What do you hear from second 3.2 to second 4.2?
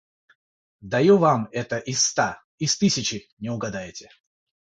не угадаете.